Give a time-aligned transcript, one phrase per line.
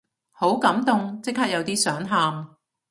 [0.31, 2.47] 好感動，即刻有啲想喊